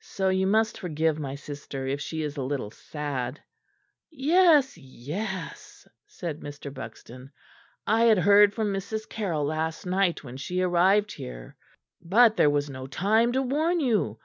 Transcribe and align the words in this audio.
"So 0.00 0.30
you 0.30 0.46
must 0.46 0.80
forgive 0.80 1.18
my 1.18 1.34
sister 1.34 1.86
if 1.86 2.00
she 2.00 2.22
is 2.22 2.38
a 2.38 2.42
little 2.42 2.70
sad." 2.70 3.42
"Yes, 4.10 4.78
yes," 4.78 5.86
said 6.06 6.40
Mr. 6.40 6.72
Buxton, 6.72 7.30
"I 7.86 8.04
had 8.04 8.16
heard 8.16 8.54
from 8.54 8.72
Mrs. 8.72 9.06
Carroll 9.06 9.44
last 9.44 9.84
night 9.84 10.24
when 10.24 10.38
she 10.38 10.62
arrived 10.62 11.12
here. 11.12 11.56
But 12.00 12.38
there 12.38 12.48
was 12.48 12.70
no 12.70 12.86
time 12.86 13.32
to 13.32 13.42
warn 13.42 13.78
you. 13.80 14.18